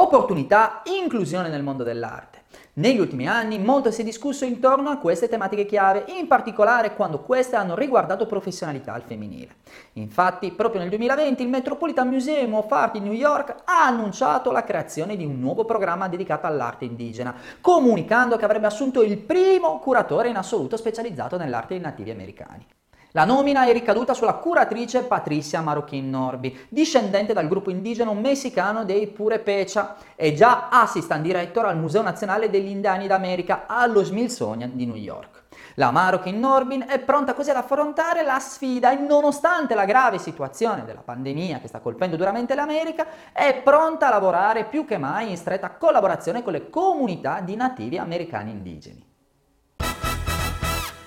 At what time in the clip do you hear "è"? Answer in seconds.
4.00-4.04, 23.66-23.72, 36.86-37.00, 43.32-43.60